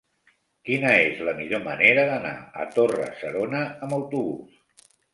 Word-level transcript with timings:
Quina 0.69 0.93
és 1.01 1.21
la 1.27 1.35
millor 1.41 1.61
manera 1.69 2.07
d'anar 2.13 2.33
a 2.65 2.67
Torre-serona 2.79 3.65
amb 3.71 3.99
autobús? 4.03 4.93